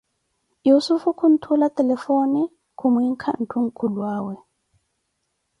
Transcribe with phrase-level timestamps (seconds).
[0.67, 2.39] Yussufu kuntula telefone
[2.77, 4.35] khumwinka ntuunkulwaawe.